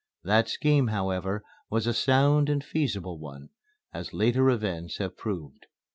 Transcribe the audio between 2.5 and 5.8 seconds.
feasible one, as later events have proved.